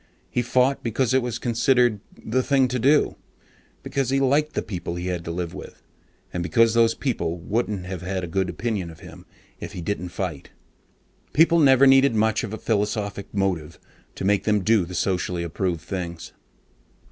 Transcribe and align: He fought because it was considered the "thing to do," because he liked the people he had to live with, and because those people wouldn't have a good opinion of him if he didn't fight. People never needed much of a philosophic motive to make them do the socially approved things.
He 0.31 0.41
fought 0.41 0.81
because 0.81 1.13
it 1.13 1.21
was 1.21 1.37
considered 1.37 1.99
the 2.25 2.41
"thing 2.41 2.67
to 2.69 2.79
do," 2.79 3.17
because 3.83 4.09
he 4.09 4.19
liked 4.19 4.53
the 4.55 4.63
people 4.63 4.95
he 4.95 5.05
had 5.05 5.23
to 5.25 5.29
live 5.29 5.53
with, 5.53 5.83
and 6.33 6.41
because 6.41 6.73
those 6.73 6.95
people 6.95 7.37
wouldn't 7.37 7.85
have 7.85 8.01
a 8.01 8.25
good 8.25 8.49
opinion 8.49 8.89
of 8.89 9.01
him 9.01 9.27
if 9.59 9.73
he 9.73 9.81
didn't 9.83 10.09
fight. 10.09 10.49
People 11.33 11.59
never 11.59 11.85
needed 11.85 12.15
much 12.15 12.43
of 12.43 12.51
a 12.51 12.57
philosophic 12.57 13.31
motive 13.31 13.77
to 14.15 14.25
make 14.25 14.43
them 14.43 14.63
do 14.63 14.85
the 14.85 14.95
socially 14.95 15.43
approved 15.43 15.81
things. 15.81 16.33